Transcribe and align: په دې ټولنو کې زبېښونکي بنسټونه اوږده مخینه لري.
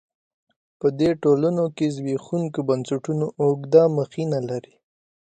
په 0.79 0.87
دې 0.99 1.09
ټولنو 1.23 1.65
کې 1.75 1.85
زبېښونکي 1.95 2.61
بنسټونه 2.69 3.25
اوږده 3.43 3.83
مخینه 3.97 4.39
لري. 4.49 4.75